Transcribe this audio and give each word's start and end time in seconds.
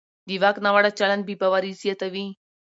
د 0.27 0.29
واک 0.41 0.57
ناوړه 0.65 0.91
چلند 0.99 1.23
بې 1.27 1.35
باوري 1.41 1.71
زیاتوي 1.81 2.27